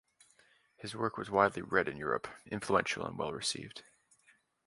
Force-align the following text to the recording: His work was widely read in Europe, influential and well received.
His 0.77 0.95
work 0.95 1.15
was 1.15 1.29
widely 1.29 1.61
read 1.61 1.87
in 1.87 1.95
Europe, 1.95 2.27
influential 2.47 3.05
and 3.05 3.19
well 3.19 3.31
received. 3.31 3.83